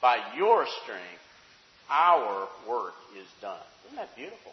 [0.00, 1.24] by your strength,
[1.90, 3.58] our work is done.
[3.86, 4.52] Isn't that beautiful?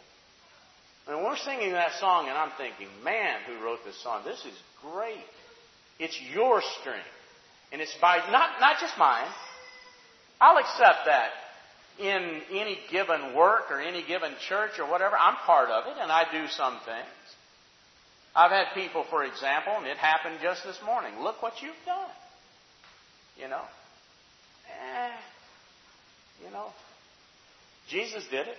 [1.08, 4.22] Mean, we're singing that song, and I'm thinking, man, who wrote this song?
[4.24, 5.24] This is great.
[5.98, 7.06] It's your strength.
[7.72, 9.28] And it's by, not, not just mine.
[10.40, 11.30] I'll accept that
[11.98, 15.16] in any given work or any given church or whatever.
[15.18, 17.18] I'm part of it, and I do some things.
[18.34, 21.20] I've had people, for example, and it happened just this morning.
[21.20, 22.10] Look what you've done.
[23.36, 23.62] You know?
[24.68, 25.10] Eh,
[26.44, 26.68] you know,
[27.88, 28.56] Jesus did it.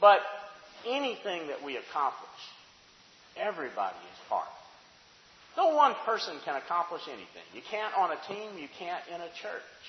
[0.00, 0.20] But
[0.86, 2.40] anything that we accomplish,
[3.36, 4.48] everybody is part.
[5.58, 7.42] No one person can accomplish anything.
[7.52, 9.82] You can't on a team, you can't in a church.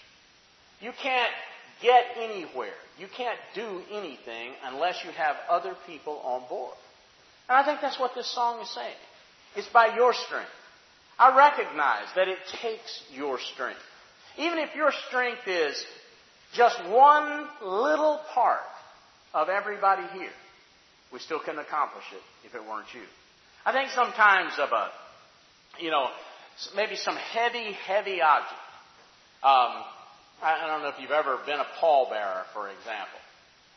[0.82, 1.32] You can't
[1.80, 2.74] get anywhere.
[2.98, 6.74] You can't do anything unless you have other people on board.
[7.48, 8.96] And I think that's what this song is saying.
[9.56, 10.50] It's by your strength.
[11.20, 13.80] I recognize that it takes your strength.
[14.40, 15.86] Even if your strength is
[16.56, 18.62] just one little part
[19.36, 20.32] of everybody here,
[21.14, 23.02] we still couldn't accomplish it if it weren't you.
[23.66, 24.90] I think sometimes of a,
[25.80, 26.08] you know,
[26.76, 28.62] maybe some heavy, heavy object.
[29.44, 29.84] Um,
[30.42, 33.20] I don't know if you've ever been a pallbearer, for example.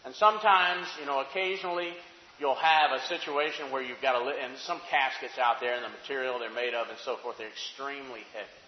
[0.04, 1.90] And sometimes, you know, occasionally
[2.38, 5.90] you'll have a situation where you've got to, and some caskets out there and the
[5.90, 8.58] material they're made of and so forth, they're extremely heavy.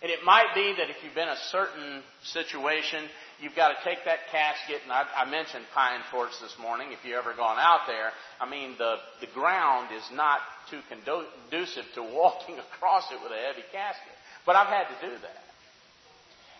[0.00, 3.02] And it might be that if you've been a certain situation,
[3.42, 6.94] you've got to take that casket, and I, I mentioned pine torch this morning.
[6.94, 10.38] If you've ever gone out there, I mean, the, the ground is not
[10.70, 14.14] too conducive to walking across it with a heavy casket.
[14.46, 15.42] But I've had to do that.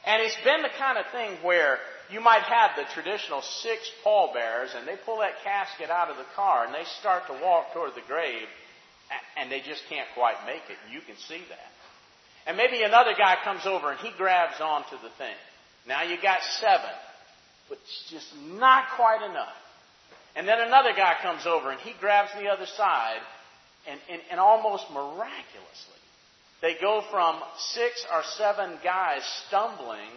[0.07, 1.79] And it's been the kind of thing where
[2.11, 6.27] you might have the traditional six pallbearers, and they pull that casket out of the
[6.35, 8.49] car, and they start to walk toward the grave,
[9.37, 10.79] and they just can't quite make it.
[10.91, 11.71] You can see that.
[12.49, 15.37] And maybe another guy comes over and he grabs onto the thing.
[15.87, 16.91] Now you got seven,
[17.69, 18.27] but it's just
[18.59, 19.55] not quite enough.
[20.35, 23.21] And then another guy comes over and he grabs the other side,
[23.87, 26.01] and, and, and almost miraculously,
[26.63, 30.11] they go from six or seven guys stumbling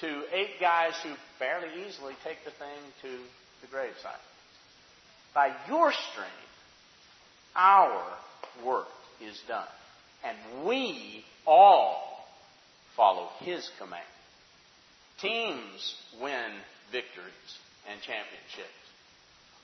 [0.00, 3.08] to eight guys who fairly easily take the thing to
[3.62, 4.20] the gravesite.
[5.34, 6.32] By your strength,
[7.56, 8.02] our
[8.64, 8.88] work
[9.22, 9.66] is done.
[10.24, 12.26] And we all
[12.96, 14.02] follow His command.
[15.20, 16.52] Teams win
[16.90, 17.58] victories
[17.90, 18.82] and championships.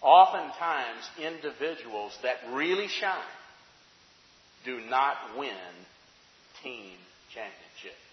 [0.01, 3.18] Oftentimes, individuals that really shine
[4.64, 5.51] do not win
[6.62, 6.94] team
[7.35, 8.09] championships.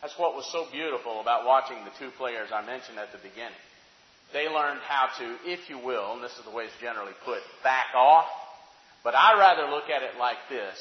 [0.00, 3.62] That's what was so beautiful about watching the two players I mentioned at the beginning.
[4.32, 7.38] They learned how to, if you will, and this is the way it's generally put,
[7.62, 8.26] back off.
[9.04, 10.74] But I rather look at it like this.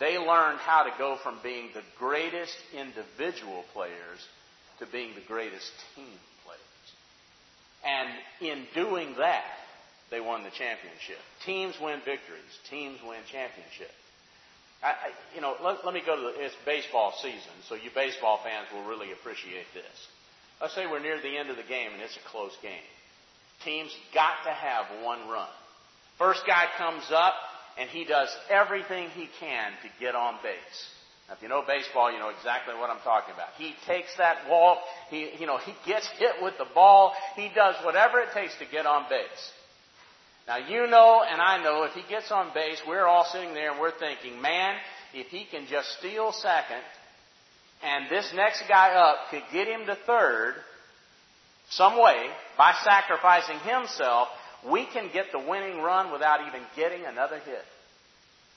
[0.00, 4.20] They learned how to go from being the greatest individual players
[4.78, 6.86] to being the greatest team players.
[7.84, 8.08] And
[8.40, 9.58] in doing that,
[10.10, 11.18] they won the championship.
[11.44, 12.52] Teams win victories.
[12.70, 13.92] Teams win championships.
[14.82, 17.90] I, I, you know, let, let me go to the, it's baseball season, so you
[17.94, 19.96] baseball fans will really appreciate this.
[20.60, 22.86] Let's say we're near the end of the game and it's a close game.
[23.64, 25.50] Teams got to have one run.
[26.16, 27.34] First guy comes up
[27.78, 30.90] and he does everything he can to get on base.
[31.28, 33.48] Now, if you know baseball, you know exactly what I'm talking about.
[33.58, 34.78] He takes that walk.
[35.10, 37.12] He, you know, he gets hit with the ball.
[37.36, 39.52] He does whatever it takes to get on base.
[40.46, 43.70] Now you know and I know if he gets on base, we're all sitting there
[43.70, 44.76] and we're thinking, man,
[45.12, 46.82] if he can just steal second
[47.82, 50.54] and this next guy up could get him to third
[51.70, 54.28] some way by sacrificing himself,
[54.70, 57.64] we can get the winning run without even getting another hit.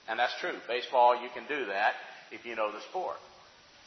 [0.07, 0.55] And that's true.
[0.67, 1.93] Baseball, you can do that
[2.31, 3.17] if you know the sport.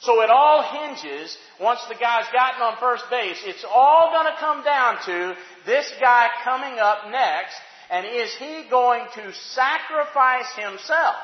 [0.00, 4.38] So it all hinges, once the guy's gotten on first base, it's all going to
[4.38, 7.56] come down to this guy coming up next
[7.90, 11.16] and is he going to sacrifice himself?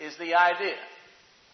[0.00, 0.76] Is the idea.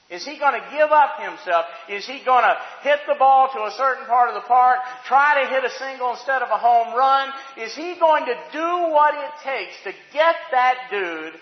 [0.08, 1.66] Is he going to give up himself?
[1.88, 5.42] Is he going to hit the ball to a certain part of the park, try
[5.42, 7.32] to hit a single instead of a home run?
[7.58, 11.34] Is he going to do what it takes to get that dude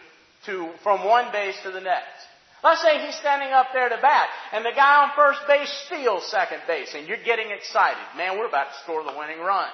[0.47, 2.25] to, from one base to the next?
[2.63, 6.25] Let's say he's standing up there to bat, and the guy on first base steals
[6.31, 8.01] second base, and you're getting excited.
[8.17, 9.69] Man, we're about to score the winning run.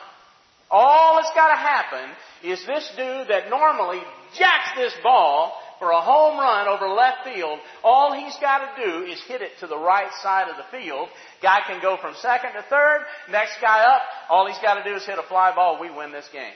[0.69, 2.11] All that's got to happen
[2.43, 4.01] is this dude that normally
[4.37, 9.05] jacks this ball for a home run over left field, all he's got to do
[9.05, 11.09] is hit it to the right side of the field.
[11.43, 14.95] Guy can go from second to third, next guy up, all he's got to do
[14.95, 16.55] is hit a fly ball, we win this game.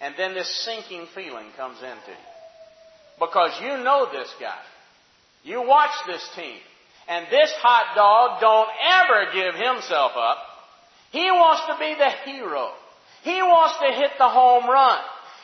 [0.00, 2.32] And then this sinking feeling comes into you.
[3.18, 4.58] Because you know this guy.
[5.44, 6.58] You watch this team.
[7.08, 8.68] And this hot dog don't
[9.00, 10.38] ever give himself up.
[11.12, 12.70] He wants to be the hero.
[13.22, 14.98] He wants to hit the home run.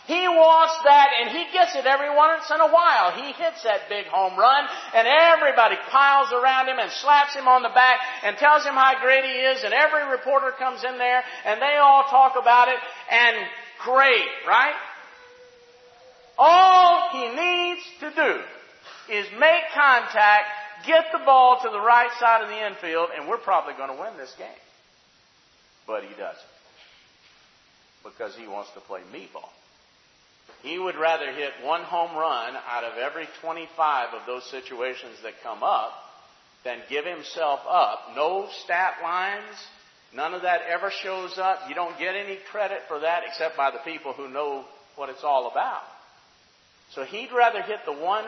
[0.08, 3.12] He wants that and he gets it every once in a while.
[3.12, 4.64] He hits that big home run
[4.96, 8.96] and everybody piles around him and slaps him on the back and tells him how
[9.02, 12.80] great he is and every reporter comes in there and they all talk about it
[13.10, 13.36] and
[13.84, 14.72] great, right?
[16.38, 20.48] All he needs to do is make contact,
[20.86, 24.00] get the ball to the right side of the infield and we're probably going to
[24.00, 24.48] win this game.
[25.86, 26.56] But he doesn't.
[28.04, 29.52] because he wants to play me ball.
[30.62, 35.42] He would rather hit one home run out of every 25 of those situations that
[35.42, 35.92] come up
[36.64, 38.10] than give himself up.
[38.16, 39.56] No stat lines,
[40.14, 41.60] none of that ever shows up.
[41.68, 44.64] You don't get any credit for that except by the people who know
[44.96, 45.82] what it's all about.
[46.90, 48.24] So he'd rather hit the one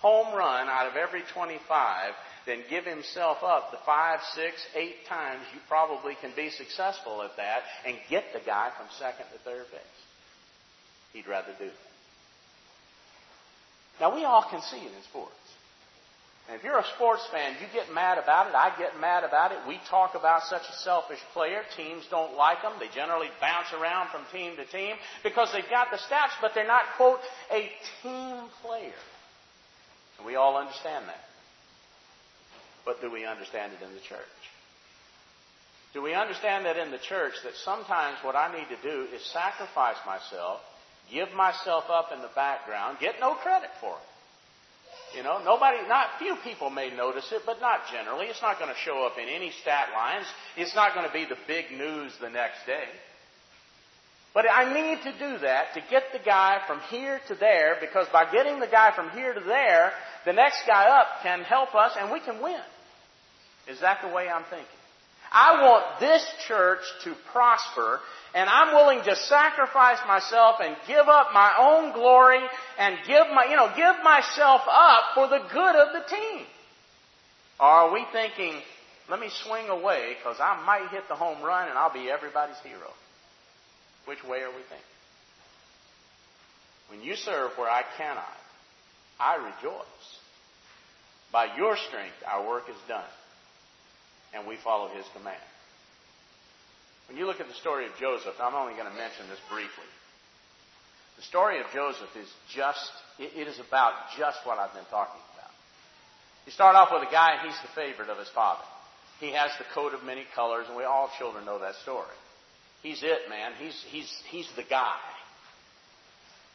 [0.00, 2.12] home run out of every 25
[2.46, 7.36] than give himself up the five, six, eight times you probably can be successful at
[7.36, 9.97] that and get the guy from second to third base.
[11.18, 11.68] He'd rather do.
[13.98, 15.34] Now we all can see it in sports.
[16.46, 18.54] And if you're a sports fan, you get mad about it.
[18.54, 19.58] I get mad about it.
[19.66, 21.62] We talk about such a selfish player.
[21.76, 22.74] Teams don't like them.
[22.78, 26.64] They generally bounce around from team to team because they've got the stats, but they're
[26.64, 27.18] not, quote,
[27.50, 27.68] a
[28.04, 29.02] team player.
[30.18, 31.24] And we all understand that.
[32.86, 34.38] But do we understand it in the church?
[35.94, 39.20] Do we understand that in the church that sometimes what I need to do is
[39.32, 40.60] sacrifice myself,
[41.10, 45.16] give myself up in the background, get no credit for it?
[45.16, 48.26] You know, nobody, not few people may notice it, but not generally.
[48.26, 50.26] It's not going to show up in any stat lines.
[50.56, 52.84] It's not going to be the big news the next day.
[54.34, 58.06] But I need to do that to get the guy from here to there because
[58.12, 59.92] by getting the guy from here to there,
[60.26, 62.60] the next guy up can help us and we can win.
[63.66, 64.77] Is that the way I'm thinking?
[65.32, 68.00] I want this church to prosper
[68.34, 72.40] and I'm willing to sacrifice myself and give up my own glory
[72.78, 76.46] and give my, you know, give myself up for the good of the team.
[77.58, 78.60] Are we thinking,
[79.10, 82.58] let me swing away because I might hit the home run and I'll be everybody's
[82.62, 82.92] hero?
[84.04, 84.94] Which way are we thinking?
[86.88, 88.24] When you serve where I cannot,
[89.20, 90.18] I rejoice.
[91.32, 93.04] By your strength, our work is done,
[94.34, 95.40] and we follow his command.
[97.08, 99.88] When you look at the story of Joseph, I'm only going to mention this briefly.
[101.16, 105.50] The story of Joseph is just, it is about just what I've been talking about.
[106.46, 108.62] You start off with a guy, and he's the favorite of his father.
[109.20, 112.06] He has the coat of many colors, and we all children know that story.
[112.82, 113.52] He's it, man.
[113.58, 115.00] He's, he's, he's the guy.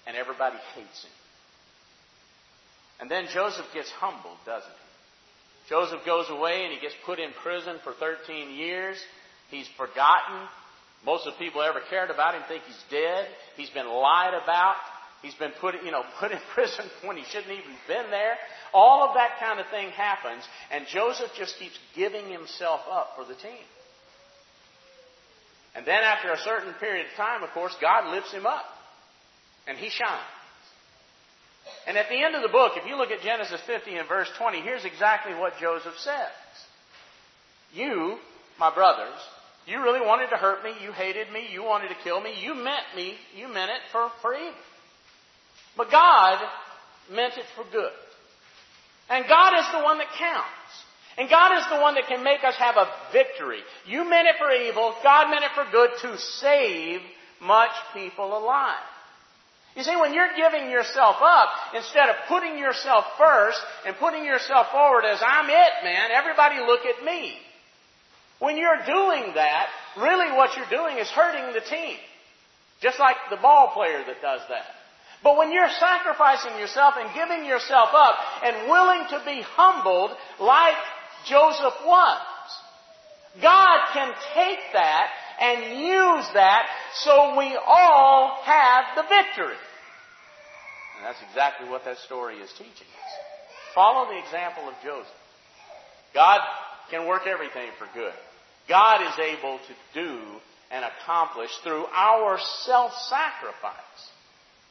[0.07, 1.11] And everybody hates him.
[3.01, 4.82] And then Joseph gets humbled, doesn't he?
[5.69, 8.97] Joseph goes away and he gets put in prison for 13 years.
[9.49, 10.47] He's forgotten.
[11.05, 13.27] Most of the people ever cared about him think he's dead.
[13.55, 14.75] He's been lied about.
[15.21, 18.35] He's been put, you know, put in prison when he shouldn't even been there.
[18.73, 23.23] All of that kind of thing happens, and Joseph just keeps giving himself up for
[23.23, 23.63] the team.
[25.75, 28.65] And then after a certain period of time, of course, God lifts him up.
[29.65, 30.21] And he shines.
[31.87, 34.29] And at the end of the book, if you look at Genesis 50 and verse
[34.37, 36.31] 20, here's exactly what Joseph says.
[37.73, 38.17] You,
[38.59, 39.19] my brothers,
[39.65, 40.71] you really wanted to hurt me.
[40.83, 41.47] You hated me.
[41.51, 42.33] You wanted to kill me.
[42.41, 43.15] You meant me.
[43.35, 44.53] You meant it for, for evil.
[45.77, 46.39] But God
[47.11, 47.91] meant it for good.
[49.09, 50.73] And God is the one that counts.
[51.17, 53.59] And God is the one that can make us have a victory.
[53.85, 54.95] You meant it for evil.
[55.03, 57.01] God meant it for good to save
[57.41, 58.92] much people alive.
[59.75, 64.67] You see, when you're giving yourself up, instead of putting yourself first and putting yourself
[64.71, 67.33] forward as I'm it, man, everybody look at me.
[68.39, 71.97] When you're doing that, really what you're doing is hurting the team.
[72.81, 74.65] Just like the ball player that does that.
[75.23, 80.75] But when you're sacrificing yourself and giving yourself up and willing to be humbled like
[81.25, 82.21] Joseph was,
[83.41, 85.07] God can take that
[85.39, 89.57] and use that so we all have the victory.
[90.97, 93.11] And that's exactly what that story is teaching us.
[93.73, 95.11] Follow the example of Joseph.
[96.13, 96.41] God
[96.89, 98.13] can work everything for good.
[98.69, 100.19] God is able to do
[100.71, 104.11] and accomplish through our self-sacrifice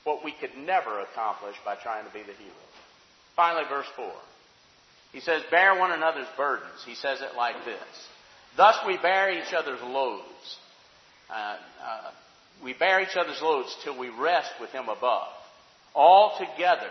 [0.04, 2.54] what we could never accomplish by trying to be the hero.
[3.36, 4.10] Finally, verse 4.
[5.12, 6.82] He says, bear one another's burdens.
[6.86, 8.08] He says it like this.
[8.56, 10.58] Thus we bear each other's loads.
[11.30, 12.10] Uh, uh,
[12.62, 15.28] we bear each other's loads till we rest with him above.
[15.94, 16.90] All together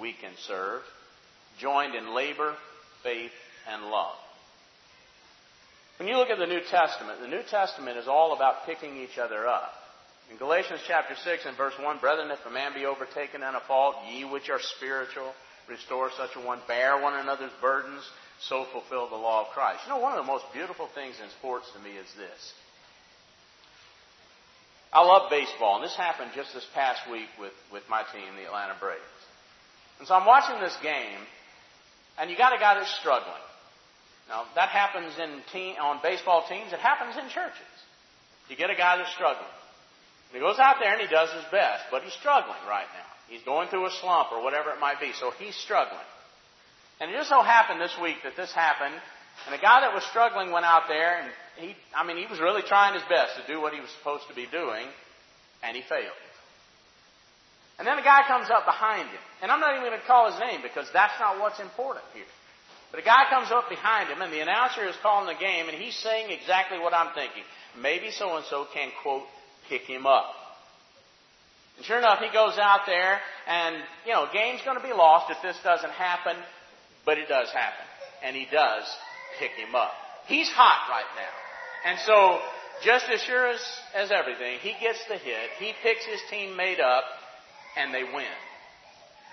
[0.00, 0.82] we can serve,
[1.58, 2.54] joined in labor,
[3.02, 3.32] faith,
[3.68, 4.16] and love.
[5.98, 9.18] When you look at the New Testament, the New Testament is all about picking each
[9.18, 9.72] other up.
[10.30, 13.60] In Galatians chapter 6 and verse 1, Brethren, if a man be overtaken in a
[13.68, 15.32] fault, ye which are spiritual,
[15.68, 18.02] restore such a one, bear one another's burdens,
[18.48, 19.80] so fulfill the law of Christ.
[19.86, 22.52] You know, one of the most beautiful things in sports to me is this.
[24.92, 28.44] I love baseball, and this happened just this past week with, with my team, the
[28.44, 29.00] Atlanta Braves.
[29.98, 31.22] And so I'm watching this game,
[32.18, 33.46] and you got a guy that's struggling.
[34.28, 36.72] Now, that happens in team, on baseball teams.
[36.72, 37.72] It happens in churches.
[38.48, 39.48] You get a guy that's struggling.
[40.28, 43.08] And he goes out there and he does his best, but he's struggling right now.
[43.28, 46.04] He's going through a slump or whatever it might be, so he's struggling.
[47.00, 48.94] And it just so happened this week that this happened,
[49.46, 52.40] and a guy that was struggling went out there, and he, I mean, he was
[52.40, 54.86] really trying his best to do what he was supposed to be doing,
[55.62, 56.14] and he failed.
[57.78, 60.30] And then a guy comes up behind him, and I'm not even going to call
[60.30, 62.28] his name because that's not what's important here.
[62.92, 65.76] But a guy comes up behind him, and the announcer is calling the game, and
[65.76, 67.42] he's saying exactly what I'm thinking.
[67.80, 69.24] Maybe so and so can, quote,
[69.68, 70.30] pick him up.
[71.78, 73.18] And sure enough, he goes out there,
[73.48, 73.76] and,
[74.06, 76.36] you know, game's going to be lost if this doesn't happen,
[77.04, 77.86] but it does happen.
[78.24, 78.84] And he does
[79.38, 79.92] pick him up.
[80.26, 81.90] He's hot right now.
[81.90, 82.40] And so,
[82.84, 83.60] just as sure as,
[83.94, 87.04] as everything, he gets the hit, he picks his teammate up,
[87.76, 88.36] and they win.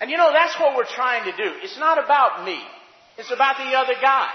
[0.00, 1.52] And you know, that's what we're trying to do.
[1.62, 2.58] It's not about me.
[3.18, 4.30] It's about the other guy.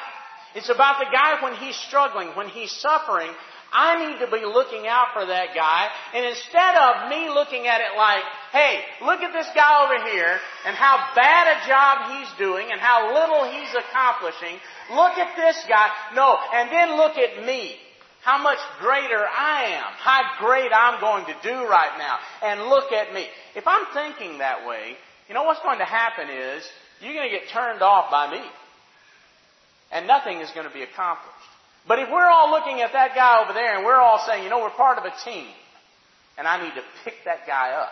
[0.53, 3.29] It's about the guy when he's struggling, when he's suffering.
[3.73, 5.89] I need to be looking out for that guy.
[6.13, 10.39] And instead of me looking at it like, hey, look at this guy over here
[10.65, 14.57] and how bad a job he's doing and how little he's accomplishing.
[14.91, 15.89] Look at this guy.
[16.15, 16.37] No.
[16.53, 17.75] And then look at me.
[18.23, 19.91] How much greater I am.
[19.97, 22.17] How great I'm going to do right now.
[22.41, 23.27] And look at me.
[23.55, 24.95] If I'm thinking that way,
[25.27, 26.63] you know what's going to happen is
[27.01, 28.41] you're going to get turned off by me
[29.91, 31.54] and nothing is going to be accomplished.
[31.87, 34.49] But if we're all looking at that guy over there and we're all saying, you
[34.49, 35.47] know, we're part of a team,
[36.37, 37.91] and I need to pick that guy up.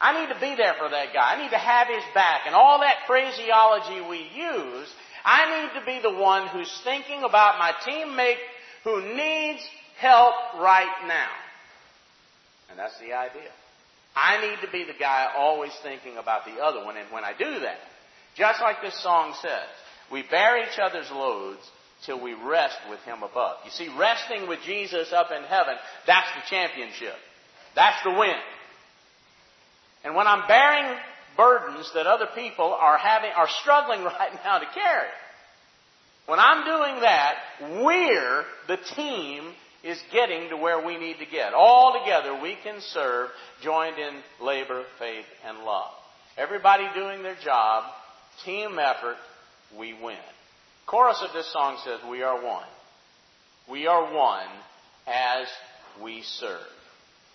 [0.00, 1.34] I need to be there for that guy.
[1.34, 2.42] I need to have his back.
[2.46, 4.88] And all that phraseology we use,
[5.24, 8.42] I need to be the one who's thinking about my teammate
[8.82, 9.62] who needs
[9.98, 11.30] help right now.
[12.68, 13.50] And that's the idea.
[14.16, 16.96] I need to be the guy always thinking about the other one.
[16.96, 17.78] And when I do that,
[18.34, 19.68] just like this song says,
[20.10, 21.60] we bear each other's loads
[22.06, 23.56] till we rest with Him above.
[23.64, 25.74] You see, resting with Jesus up in heaven,
[26.06, 27.14] that's the championship.
[27.74, 28.34] That's the win.
[30.04, 30.98] And when I'm bearing
[31.36, 35.08] burdens that other people are having, are struggling right now to carry,
[36.26, 37.34] when I'm doing that,
[37.82, 41.54] we're, the team, is getting to where we need to get.
[41.54, 43.30] All together we can serve,
[43.62, 45.90] joined in labor, faith, and love.
[46.38, 47.84] Everybody doing their job,
[48.44, 49.16] team effort,
[49.76, 50.16] we win.
[50.86, 52.66] Chorus of this song says, We are one.
[53.70, 54.48] We are one
[55.06, 55.46] as
[56.02, 56.60] we serve.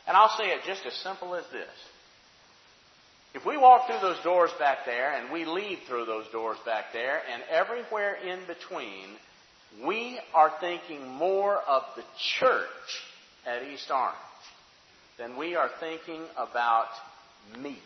[0.07, 1.69] And I'll say it just as simple as this.
[3.33, 6.85] If we walk through those doors back there and we leave through those doors back
[6.93, 9.05] there and everywhere in between,
[9.85, 12.03] we are thinking more of the
[12.39, 13.03] church
[13.45, 14.15] at East Orange
[15.17, 16.87] than we are thinking about
[17.59, 17.77] me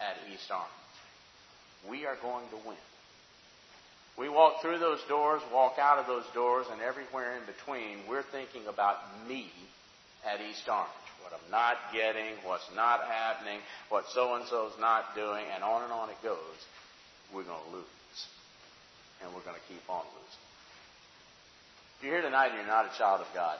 [0.00, 0.70] at East Orange.
[1.88, 2.76] We are going to win.
[4.20, 8.28] We walk through those doors, walk out of those doors, and everywhere in between, we're
[8.30, 9.48] thinking about me
[10.28, 10.92] at East Orange.
[11.24, 15.84] What I'm not getting, what's not happening, what so and so's not doing, and on
[15.84, 16.60] and on it goes.
[17.32, 18.20] We're going to lose.
[19.24, 20.44] And we're going to keep on losing.
[21.96, 23.56] If you're here tonight and you're not a child of God,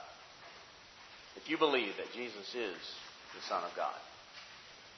[1.37, 2.77] if you believe that Jesus is
[3.33, 3.97] the Son of God,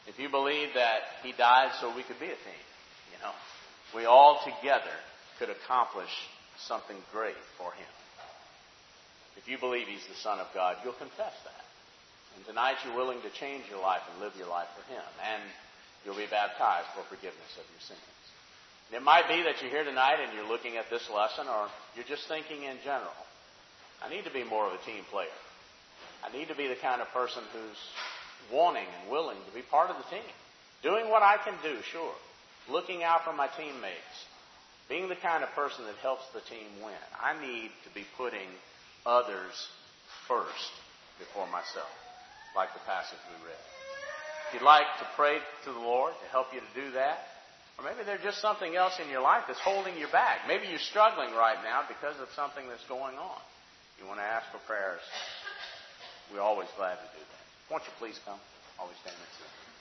[0.07, 2.63] if you believe that He died so we could be a team,
[3.15, 3.31] you know,
[3.95, 4.91] we all together
[5.43, 6.07] could accomplish
[6.71, 7.93] something great for him.
[9.35, 11.63] If you believe he's the Son of God, you'll confess that.
[12.39, 15.03] And tonight you're willing to change your life and live your life for him.
[15.19, 15.43] And
[16.07, 18.15] you'll be baptized for forgiveness of your sins.
[18.87, 21.67] And it might be that you're here tonight and you're looking at this lesson or
[21.99, 23.19] you're just thinking in general.
[23.99, 25.35] I need to be more of a team player.
[26.23, 27.81] I need to be the kind of person who's
[28.47, 30.31] wanting and willing to be part of the team.
[30.87, 32.15] Doing what I can do, sure.
[32.71, 34.31] Looking out for my teammates.
[34.93, 38.45] Being the kind of person that helps the team win, I need to be putting
[39.09, 39.49] others
[40.29, 40.69] first
[41.17, 41.89] before myself,
[42.53, 43.57] like the passage we read.
[44.45, 47.25] If you'd like to pray to the Lord to help you to do that,
[47.81, 50.45] or maybe there's just something else in your life that's holding you back.
[50.45, 53.41] Maybe you're struggling right now because of something that's going on.
[53.97, 55.01] You want to ask for prayers.
[56.29, 57.43] We're always glad to do that.
[57.73, 58.37] Won't you please come?
[58.77, 59.72] Always stand to you.